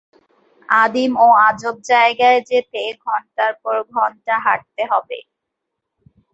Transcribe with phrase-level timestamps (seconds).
[0.69, 5.17] আদিম ও আজব জায়গায় যেতে ঘন্টার পর ঘন্টা হাঁটতে হবে।